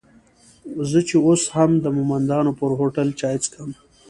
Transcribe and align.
زه 0.89 0.99
چې 1.07 1.15
اوس 1.27 1.41
هم 1.55 1.71
د 1.83 1.85
مومندانو 1.95 2.51
پر 2.59 2.71
هوټل 2.79 3.07
چای 3.19 3.35
څکم. 3.43 3.69